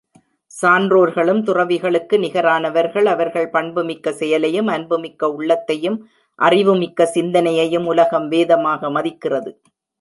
சான்றோர்களும் 0.61 1.41
துறவிகளுக்கு 1.43 2.15
நிகரானவர்கள் 2.17 3.05
அவர்கள் 3.05 3.49
பண்புமிக்க 3.49 4.11
செயலையும், 4.11 4.67
அன்புமிக்க 4.67 5.31
உள்ளத்தையும், 5.31 5.97
அறிவு 6.39 6.75
மிக்க 6.75 7.09
சிந்தனையையும் 7.13 7.85
உலகம் 7.85 8.27
வேதமாக 8.27 8.89
மதிக்கிறது. 8.89 9.53